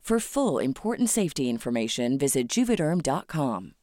For 0.00 0.18
full 0.18 0.58
important 0.58 1.08
safety 1.08 1.48
information, 1.48 2.18
visit 2.18 2.48
juvederm.com. 2.48 3.74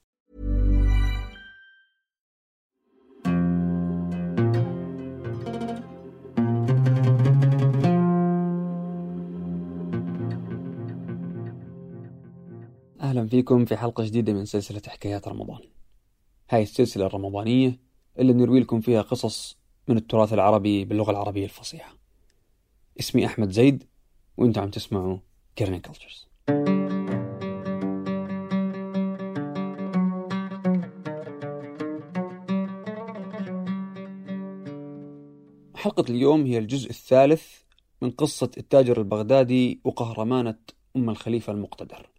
أهلا 13.02 13.28
فيكم 13.28 13.66
في 13.66 13.78
حلقة 13.78 14.04
جديدة 14.04 14.34
من 14.34 14.46
سلسلة 14.46 14.82
حكايات 14.88 15.28
رمضان 15.28 15.60
هاي 16.50 16.64
السلسلة 16.64 17.06
الرمضانية 17.06 17.80
اللي 18.20 18.34
بنروي 18.34 18.60
لكم 18.60 18.82
فيها 18.82 19.02
قصص 19.02 19.58
من 19.88 19.98
التراث 19.98 20.34
العربي 20.34 20.86
باللغة 20.86 21.12
العربية 21.12 21.44
الفصيحة 21.46 21.98
اسمي 23.00 23.26
أحمد 23.26 23.52
زيد 23.52 23.84
وأنتم 24.38 24.62
عم 24.62 24.70
تسمعوا 24.70 25.18
كيرنين 25.58 25.80
كلتشرز 25.80 26.28
حلقة 35.76 36.06
اليوم 36.10 36.46
هي 36.46 36.58
الجزء 36.58 36.90
الثالث 36.90 37.44
من 38.02 38.12
قصة 38.12 38.52
التاجر 38.58 38.98
البغدادي 38.98 39.82
وقهرمانة 39.84 40.56
أم 40.96 41.10
الخليفة 41.10 41.54
المقتدر. 41.54 42.10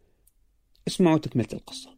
اسمعوا 0.88 1.18
تكملة 1.18 1.48
القصة. 1.52 1.90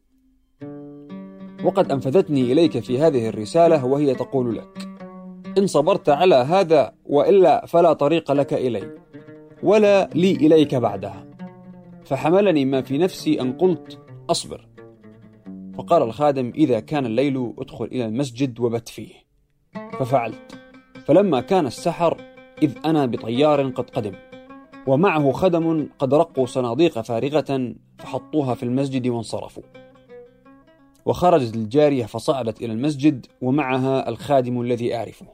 وقد 1.64 1.93
أنفذتني 1.93 2.53
إليك 2.53 2.78
في 2.78 2.98
هذه 2.98 3.28
الرسالة 3.28 3.84
وهي 3.84 4.14
تقول 4.14 4.56
لك 4.56 4.88
إن 5.59 5.66
صبرت 5.66 6.09
على 6.09 6.34
هذا 6.34 6.94
وإلا 7.04 7.66
فلا 7.66 7.93
طريق 7.93 8.32
لك 8.32 8.53
إلي 8.53 8.98
ولا 9.62 10.10
لي 10.14 10.32
إليك 10.32 10.75
بعدها. 10.75 11.29
فحملني 12.05 12.65
ما 12.65 12.83
في 12.83 12.99
نفسي 12.99 13.41
أن 13.41 13.53
قلت 13.53 13.99
أصبر. 14.31 14.69
فقال 15.78 16.03
الخادم 16.03 16.53
إذا 16.55 16.81
كان 16.81 17.06
الليل 17.06 17.53
أدخل 17.59 17.84
إلى 17.84 18.05
المسجد 18.05 18.61
وبت 18.61 18.88
فيه. 18.88 19.15
ففعلت. 19.99 20.61
فلما 21.05 21.41
كان 21.41 21.66
السحر 21.66 22.21
إذ 22.62 22.78
أنا 22.84 23.06
بطيار 23.06 23.71
قد 23.71 23.91
قدم. 23.91 24.15
ومعه 24.87 25.33
خدم 25.33 25.88
قد 25.99 26.15
رقوا 26.15 26.47
صناديق 26.47 27.00
فارغة 27.00 27.75
فحطوها 27.99 28.55
في 28.55 28.62
المسجد 28.62 29.09
وانصرفوا. 29.09 29.62
وخرجت 31.06 31.55
الجارية 31.55 32.05
فصعدت 32.05 32.62
إلى 32.62 32.72
المسجد 32.72 33.27
ومعها 33.41 34.09
الخادم 34.09 34.61
الذي 34.61 34.94
أعرفه. 34.94 35.27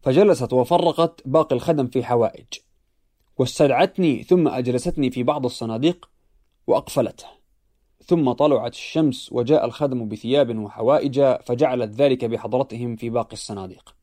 فجلست 0.00 0.52
وفرقت 0.52 1.20
باقي 1.24 1.56
الخدم 1.56 1.86
في 1.86 2.04
حوائج. 2.04 2.46
واستدعتني 3.42 4.22
ثم 4.22 4.48
أجلستني 4.48 5.10
في 5.10 5.22
بعض 5.22 5.44
الصناديق 5.44 6.10
وأقفلته. 6.66 7.26
ثم 8.04 8.32
طلعت 8.32 8.72
الشمس 8.72 9.32
وجاء 9.32 9.64
الخدم 9.64 10.08
بثياب 10.08 10.58
وحوائج 10.58 11.20
فجعلت 11.20 11.94
ذلك 11.94 12.24
بحضرتهم 12.24 12.96
في 12.96 13.10
باقي 13.10 13.32
الصناديق. 13.32 13.94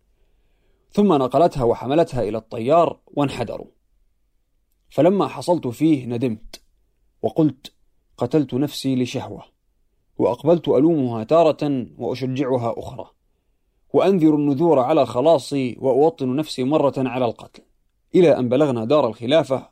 ثم 0.91 1.13
نقلتها 1.13 1.63
وحملتها 1.63 2.21
إلى 2.23 2.37
الطيار 2.37 2.99
وانحدروا. 3.07 3.67
فلما 4.89 5.27
حصلت 5.27 5.67
فيه 5.67 6.05
ندمت 6.05 6.61
وقلت 7.21 7.73
قتلت 8.17 8.53
نفسي 8.53 8.95
لشهوة 8.95 9.43
وأقبلت 10.17 10.67
ألومها 10.67 11.23
تارة 11.23 11.87
وأشجعها 11.97 12.73
أخرى. 12.77 13.11
وأنذر 13.93 14.35
النذور 14.35 14.79
على 14.79 15.05
خلاصي 15.05 15.77
وأوطن 15.79 16.35
نفسي 16.35 16.63
مرة 16.63 16.93
على 16.97 17.25
القتل. 17.25 17.68
إلى 18.15 18.39
أن 18.39 18.49
بلغنا 18.49 18.85
دار 18.85 19.07
الخلافة 19.07 19.69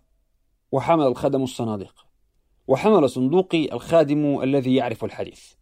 وحمل 0.72 1.08
الخدم 1.08 1.44
الصناديق 1.44 2.06
وحمل 2.68 3.10
صندوقي 3.10 3.74
الخادم 3.74 4.42
الذي 4.42 4.76
يعرف 4.76 5.04
الحديث. 5.04 5.54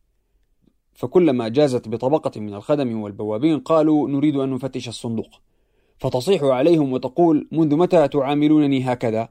فكلما 0.93 1.47
جازت 1.47 1.87
بطبقة 1.87 2.41
من 2.41 2.53
الخدم 2.53 3.01
والبوابين 3.01 3.59
قالوا 3.59 4.09
نريد 4.09 4.35
أن 4.35 4.49
نفتش 4.49 4.87
الصندوق. 4.87 5.41
فتصيح 5.97 6.43
عليهم 6.43 6.93
وتقول 6.93 7.47
منذ 7.51 7.75
متى 7.75 8.07
تعاملونني 8.07 8.93
هكذا؟ 8.93 9.29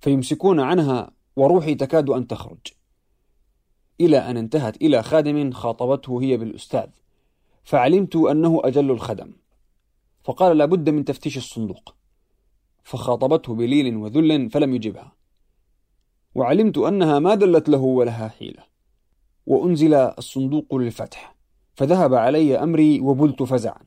فيمسكون 0.00 0.60
عنها 0.60 1.10
وروحي 1.36 1.74
تكاد 1.74 2.10
أن 2.10 2.26
تخرج. 2.26 2.58
إلى 4.00 4.18
أن 4.18 4.36
انتهت 4.36 4.76
إلى 4.76 5.02
خادم 5.02 5.50
خاطبته 5.50 6.22
هي 6.22 6.36
بالأستاذ 6.36 6.88
فعلمت 7.64 8.16
أنه 8.16 8.60
أجل 8.64 8.90
الخدم. 8.90 9.32
فقال 10.24 10.58
لابد 10.58 10.90
من 10.90 11.04
تفتيش 11.04 11.36
الصندوق. 11.36 11.94
فخاطبته 12.84 13.54
بليل 13.54 13.96
وذل 13.96 14.50
فلم 14.50 14.74
يجبها. 14.74 15.12
وعلمت 16.34 16.78
أنها 16.78 17.18
ما 17.18 17.34
دلت 17.34 17.68
له 17.68 17.78
ولها 17.78 18.28
حيلة. 18.28 18.62
وأنزل 19.46 19.94
الصندوق 19.94 20.74
للفتح. 20.74 21.34
فذهب 21.74 22.14
علي 22.14 22.62
أمري 22.62 23.00
وبلت 23.00 23.42
فزعا. 23.42 23.82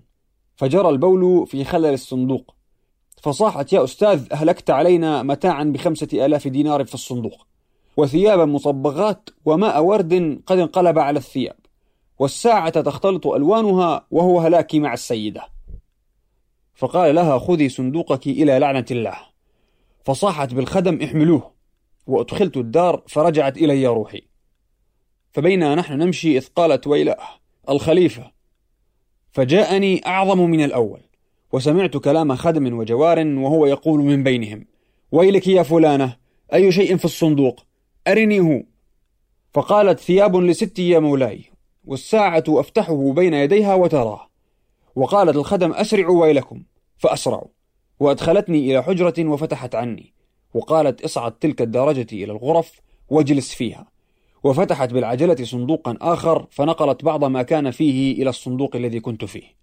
فجرى 0.56 0.90
البول 0.90 1.48
في 1.48 1.64
خلل 1.64 1.94
الصندوق. 1.94 2.56
فصاحت 3.22 3.74
يا 3.74 3.84
أستاذ 3.84 4.28
أهلكت 4.32 4.70
علينا 4.70 5.24
متاعا 5.24 5.64
بخمسة 5.64 6.26
آلاف 6.26 6.48
دينار 6.48 6.86
في 6.86 6.94
الصندوق. 6.94 7.48
وثيابا 7.98 8.46
مصبغات 8.46 9.30
وماء 9.46 9.84
ورد 9.84 10.42
قد 10.46 10.58
انقلب 10.58 11.00
على 11.00 11.20
الثياب. 11.20 11.56
والساعة 12.20 12.82
تختلط 12.82 13.28
ألوانها 13.28 14.08
وهو 14.12 14.40
هلاكي 14.40 14.80
مع 14.80 14.94
السيدة. 14.94 15.55
فقال 16.76 17.16
لها 17.16 17.40
خذي 17.40 17.70
صندوقك 17.70 18.28
إلى 18.28 18.60
لعنة 18.60 18.86
الله. 18.92 19.18
فصاحت 20.04 20.54
بالخدم 20.54 21.02
احملوه. 21.04 21.52
وأدخلت 22.08 22.58
الدار 22.58 23.04
فرجعت 23.08 23.58
إلي 23.58 23.88
روحي. 23.88 24.22
فبينا 25.32 25.76
نحن 25.76 25.94
نمشي 25.94 26.38
إذ 26.38 26.48
قالت 26.56 26.88
ويلاه 26.88 27.28
الخليفة. 27.70 28.32
فجاءني 29.32 30.08
أعظم 30.08 30.40
من 30.40 30.64
الأول. 30.64 31.02
وسمعت 31.52 31.98
كلام 31.98 32.36
خدم 32.36 32.78
وجوار 32.78 33.28
وهو 33.28 33.66
يقول 33.66 34.00
من 34.00 34.24
بينهم. 34.24 34.66
ويلك 35.12 35.48
يا 35.48 35.64
فلانة 35.64 36.16
أي 36.54 36.72
شيء 36.72 36.98
في 36.98 37.06
الصندوق؟ 37.06 37.66
أرنيه 38.08 38.66
فقالت 39.54 40.00
ثياب 40.00 40.36
لستي 40.36 40.90
يا 40.90 41.00
مولاي. 41.00 41.44
والساعة 41.86 42.44
أفتحه 42.48 43.14
بين 43.14 43.34
يديها 43.34 43.76
وتراه. 43.76 44.35
وقالت 44.96 45.36
الخدم 45.36 45.74
أسرعوا 45.74 46.22
ويلكم 46.22 46.64
فأسرعوا. 46.98 47.48
وأدخلتني 48.00 48.72
إلى 48.72 48.84
حجرة 48.84 49.14
وفتحت 49.20 49.76
عني. 49.76 50.14
وقالت 50.54 51.02
اصعد 51.02 51.32
تلك 51.32 51.62
الدرجة 51.62 52.08
إلى 52.12 52.32
الغرف 52.32 52.82
واجلس 53.10 53.54
فيها. 53.54 53.88
وفتحت 54.44 54.94
بالعجلة 54.94 55.46
صندوقا 55.46 55.98
آخر 56.02 56.48
فنقلت 56.52 57.04
بعض 57.04 57.24
ما 57.24 57.44
كان 57.44 57.72
فيه 57.72 58.22
إلى 58.22 58.30
الصندوق 58.30 58.76
الذي 58.76 59.00
كنت 59.00 59.26
فيه. 59.26 59.56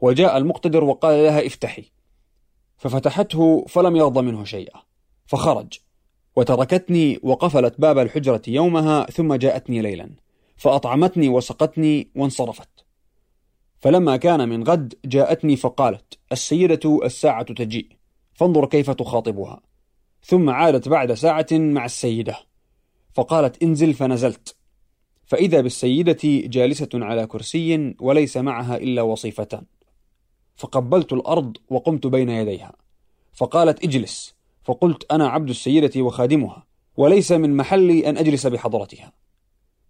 وجاء 0.00 0.36
المقتدر 0.36 0.84
وقال 0.84 1.24
لها 1.24 1.46
افتحي. 1.46 1.84
ففتحته 2.76 3.64
فلم 3.68 3.96
يرضى 3.96 4.22
منه 4.22 4.44
شيئا 4.44 4.80
فخرج. 5.26 5.78
وتركتني 6.36 7.20
وقفلت 7.22 7.80
باب 7.80 7.98
الحجرة 7.98 8.42
يومها 8.48 9.04
ثم 9.04 9.34
جاءتني 9.34 9.82
ليلا. 9.82 10.10
فأطعمتني 10.56 11.28
وسقتني 11.28 12.08
وانصرفت. 12.16 12.83
فلما 13.84 14.16
كان 14.16 14.48
من 14.48 14.64
غد 14.64 14.94
جاءتني 15.04 15.56
فقالت 15.56 16.18
السيدة 16.32 17.00
الساعة 17.04 17.42
تجيء 17.42 17.86
فانظر 18.34 18.66
كيف 18.66 18.90
تخاطبها. 18.90 19.60
ثم 20.22 20.50
عادت 20.50 20.88
بعد 20.88 21.14
ساعة 21.14 21.46
مع 21.52 21.84
السيدة 21.84 22.36
فقالت 23.14 23.62
انزل. 23.62 23.94
فنزلت. 23.94 24.56
فإذا 25.24 25.60
بالسيدة 25.60 26.18
جالسة 26.24 26.88
على 26.94 27.26
كرسي 27.26 27.94
وليس 28.00 28.36
معها 28.36 28.76
إلا 28.76 29.02
وصيفتان. 29.02 29.64
فقبلت 30.56 31.12
الأرض 31.12 31.56
وقمت 31.70 32.06
بين 32.06 32.28
يديها. 32.28 32.72
فقالت 33.32 33.84
اجلس. 33.84 34.34
فقلت 34.62 35.12
أنا 35.12 35.28
عبد 35.28 35.48
السيدة 35.48 36.02
وخادمها 36.02 36.66
وليس 36.96 37.32
من 37.32 37.56
محلي 37.56 38.08
أن 38.08 38.16
أجلس 38.16 38.46
بحضرتها. 38.46 39.12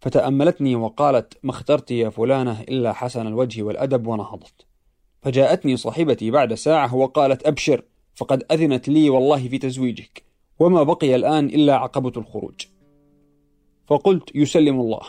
فتأملتني 0.04 0.76
وقالت 0.76 1.38
ما 1.42 1.50
اخترت 1.50 1.90
يا 1.90 2.08
فلانة 2.10 2.60
إلا 2.60 2.92
حسن 2.92 3.26
الوجه 3.26 3.62
والأدب 3.62 4.06
ونهضت. 4.06 4.66
فجاءتني 5.22 5.76
صاحبتي 5.76 6.30
بعد 6.30 6.54
ساعة 6.54 6.94
وقالت 6.94 7.46
أبشر 7.46 7.82
فقد 8.14 8.44
أذنت 8.52 8.88
لي 8.88 9.10
والله 9.10 9.48
في 9.48 9.58
تزويجك 9.58 10.24
وما 10.58 10.82
بقي 10.82 11.14
الآن 11.14 11.46
إلا 11.46 11.76
عقبة 11.76 12.12
الخروج. 12.16 12.54
فقلت 13.86 14.36
يسلم 14.36 14.80
الله. 14.80 15.00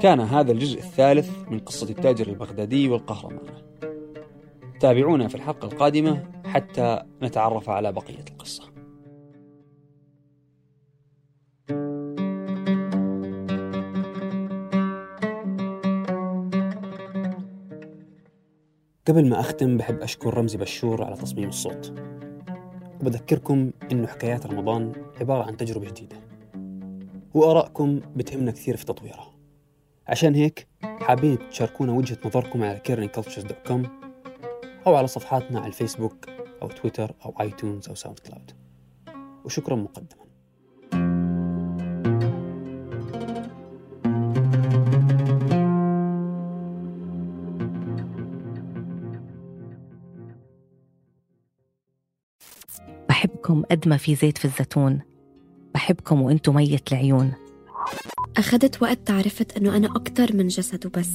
كان 0.00 0.20
هذا 0.20 0.52
الجزء 0.52 0.78
الثالث 0.78 1.30
من 1.50 1.58
قصة 1.58 1.90
التاجر 1.90 2.26
البغدادي 2.26 2.88
والقهرمان. 2.88 3.62
تابعونا 4.80 5.28
في 5.28 5.34
الحلقة 5.34 5.66
القادمة 5.68 6.32
حتى 6.44 7.02
نتعرف 7.22 7.70
على 7.70 7.92
بقية 7.92 8.24
القصة. 8.30 8.71
قبل 19.08 19.28
ما 19.28 19.40
أختم 19.40 19.76
بحب 19.76 20.00
أشكر 20.02 20.34
رمزي 20.34 20.58
بشور 20.58 21.04
على 21.04 21.16
تصميم 21.16 21.48
الصوت. 21.48 21.92
وبذكركم 23.00 23.70
إنه 23.92 24.06
حكايات 24.06 24.46
رمضان 24.46 24.92
عبارة 25.20 25.42
عن 25.42 25.56
تجربة 25.56 25.86
جديدة. 25.86 26.16
وآرائكم 27.34 28.00
بتهمنا 28.16 28.50
كثير 28.50 28.76
في 28.76 28.84
تطويرها. 28.84 29.34
عشان 30.08 30.34
هيك 30.34 30.68
حابين 30.82 31.38
تشاركونا 31.50 31.92
وجهة 31.92 32.18
نظركم 32.24 32.62
على 32.62 32.80
kerningcultures.com 32.88 33.86
أو 34.86 34.94
على 34.94 35.06
صفحاتنا 35.06 35.58
على 35.60 35.68
الفيسبوك 35.68 36.26
أو 36.62 36.68
تويتر 36.68 37.14
أو 37.24 37.34
آيتونز 37.40 37.88
أو 37.88 37.94
ساوند 37.94 38.18
كلاود. 38.18 38.50
وشكرا 39.44 39.76
مقدما. 39.76 40.21
بحبكم 53.22 53.62
قد 53.70 53.88
ما 53.88 53.96
في 53.96 54.14
زيت 54.14 54.38
في 54.38 54.44
الزيتون. 54.44 55.00
بحبكم 55.74 56.22
وأنتم 56.22 56.54
ميت 56.54 56.92
العيون. 56.92 57.32
أخذت 58.36 58.82
وقت 58.82 58.98
تعرفت 59.06 59.56
أنه 59.56 59.76
أنا 59.76 59.96
أكتر 59.96 60.36
من 60.36 60.48
جسد 60.48 60.86
وبس. 60.86 61.08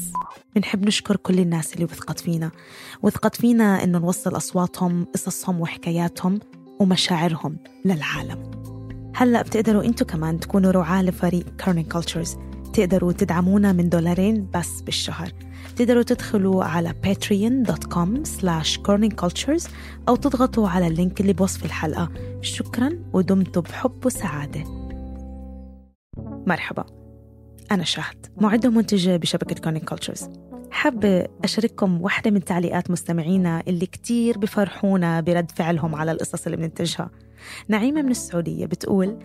بنحب 0.56 0.86
نشكر 0.86 1.16
كل 1.16 1.40
الناس 1.40 1.74
اللي 1.74 1.86
وثقت 1.86 2.20
فينا. 2.20 2.52
وثقت 3.04 3.36
فينا 3.36 3.84
إنه 3.84 4.00
نوصل 4.00 4.38
أصواتهم 4.38 5.06
قصصهم 5.14 5.62
وحكاياتهم 5.62 6.40
ومشاعرهم 6.80 7.58
للعالم. 7.86 8.52
هلأ 9.16 9.42
بتقدروا 9.42 9.84
أنتوا 9.84 10.08
كمان 10.08 10.40
تكونوا 10.40 10.72
رعاة 10.72 11.04
لفريق 11.04 11.56
Kerning 11.58 11.86
Cultures 11.86 12.38
تقدروا 12.74 13.12
تدعمونا 13.12 13.72
من 13.72 13.90
دولارين 13.90 14.48
بس 14.54 14.82
بالشهر. 14.82 15.32
تقدروا 15.78 16.04
تدخلوا 16.04 16.64
على 16.64 16.90
patreon.com 16.90 18.10
slash 18.26 18.78
kerningcultures 18.78 19.70
أو 20.10 20.16
تضغطوا 20.16 20.70
على 20.70 20.88
ال 20.88 20.95
link 20.95 21.22
اللي 21.22 21.34
بوصف 21.34 21.66
الحلقة. 21.66 22.10
شكرا 22.42 23.00
ودمتم 23.14 23.62
بحب 23.62 24.06
وسعادة. 24.06 24.64
مرحبا. 26.48 26.86
أنا 27.72 27.84
شهد 27.84 28.26
معدة 28.42 28.70
ومنتجة 28.70 29.18
بشبكة 29.18 29.62
Kerning 29.62 29.90
Cultures 29.90 30.30
حابة 30.72 31.28
أشارككم 31.44 32.02
واحدة 32.02 32.32
من 32.32 32.44
تعليقات 32.44 32.92
مستمعينا 32.92 33.64
اللي 33.68 33.86
كتير 33.86 34.38
بفرحونا 34.38 35.22
برد 35.22 35.52
فعلهم 35.52 35.96
على 35.96 36.12
القصص 36.12 36.46
اللي 36.46 36.58
بننتجها. 36.58 37.10
نعيمة 37.68 38.02
من 38.02 38.12
السعودية 38.12 38.66
بتقول 38.66 39.20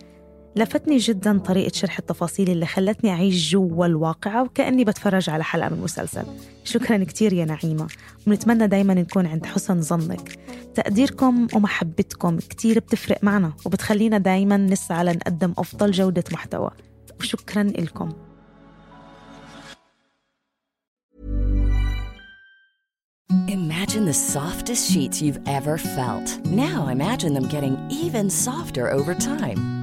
لفتني 0.55 0.97
جدا 0.97 1.39
طريقة 1.39 1.73
شرح 1.73 1.99
التفاصيل 1.99 2.49
اللي 2.49 2.65
خلتني 2.65 3.09
أعيش 3.09 3.51
جوا 3.51 3.85
الواقعة 3.85 4.43
وكأني 4.43 4.83
بتفرج 4.83 5.29
على 5.29 5.43
حلقة 5.43 5.69
من 5.69 5.81
مسلسل. 5.81 6.23
شكرا 6.63 7.03
كتير 7.03 7.33
يا 7.33 7.45
نعيمة. 7.45 7.87
ونتمنى 8.27 8.67
دايما 8.67 8.93
نكون 8.93 9.25
عند 9.25 9.45
حسن 9.45 9.81
ظنك. 9.81 10.39
تقديركم 10.75 11.47
ومحبتكم 11.53 12.37
كتير 12.37 12.79
بتفرق 12.79 13.23
معنا 13.23 13.53
وبتخلينا 13.65 14.17
دايما 14.17 14.57
نسعى 14.57 15.03
لنقدم 15.03 15.53
أفضل 15.57 15.91
جودة 15.91 16.23
محتوى. 16.31 16.71
وشكرا 17.19 17.63
لكم 17.63 18.09
Imagine 23.47 24.05
the 24.05 24.13
softest 24.13 24.91
sheets 24.91 25.21
you've 25.21 25.41
ever 25.45 25.77
felt. 25.77 26.39
Now 26.45 26.87
imagine 26.87 27.33
them 27.33 27.47
getting 27.47 27.75
even 27.89 28.29
softer 28.29 28.89
over 28.89 29.13
time. 29.13 29.82